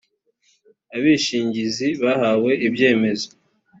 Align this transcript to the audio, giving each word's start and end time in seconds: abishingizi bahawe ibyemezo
abishingizi 0.95 1.87
bahawe 2.03 2.51
ibyemezo 2.67 3.29